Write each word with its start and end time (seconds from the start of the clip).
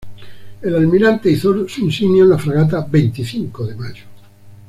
El 0.63 0.75
almirante 0.75 1.29
izó 1.29 1.53
su 1.69 1.81
insignia 1.81 2.23
en 2.23 2.31
la 2.31 2.39
fragata 2.39 2.83
Veinticinco 2.89 3.67
de 3.67 3.75
Mayo. 3.75 4.03